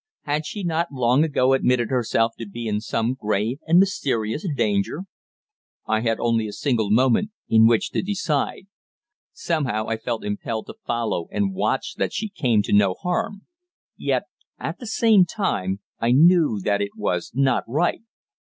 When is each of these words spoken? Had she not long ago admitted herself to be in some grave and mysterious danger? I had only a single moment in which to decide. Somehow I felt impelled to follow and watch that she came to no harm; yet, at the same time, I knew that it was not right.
Had 0.23 0.47
she 0.47 0.63
not 0.63 0.91
long 0.91 1.23
ago 1.23 1.53
admitted 1.53 1.91
herself 1.91 2.31
to 2.39 2.47
be 2.49 2.65
in 2.67 2.81
some 2.81 3.13
grave 3.13 3.59
and 3.67 3.77
mysterious 3.77 4.43
danger? 4.57 5.01
I 5.85 5.99
had 5.99 6.19
only 6.19 6.47
a 6.47 6.53
single 6.53 6.89
moment 6.89 7.29
in 7.47 7.67
which 7.67 7.91
to 7.91 8.01
decide. 8.01 8.65
Somehow 9.31 9.85
I 9.87 9.97
felt 9.97 10.25
impelled 10.25 10.65
to 10.65 10.75
follow 10.87 11.27
and 11.29 11.53
watch 11.53 11.97
that 11.97 12.13
she 12.13 12.29
came 12.29 12.63
to 12.63 12.73
no 12.73 12.95
harm; 12.95 13.43
yet, 13.95 14.23
at 14.57 14.79
the 14.79 14.87
same 14.87 15.23
time, 15.23 15.81
I 15.99 16.13
knew 16.13 16.59
that 16.63 16.81
it 16.81 16.97
was 16.97 17.31
not 17.35 17.63
right. 17.67 18.01